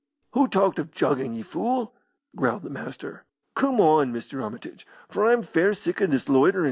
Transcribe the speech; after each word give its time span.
"Who 0.31 0.47
talked 0.47 0.79
of 0.79 0.89
juggin', 0.89 1.35
ye 1.35 1.43
fool?" 1.43 1.93
growled 2.35 2.63
the 2.63 2.71
Master. 2.71 3.23
"Coom 3.53 3.79
on, 3.79 4.11
Mr. 4.11 4.41
Armitage, 4.41 4.87
for 5.07 5.31
I'm 5.31 5.43
fair 5.43 5.75
sick 5.75 6.01
o' 6.01 6.07
this 6.07 6.25
loiterin'." 6.27 6.59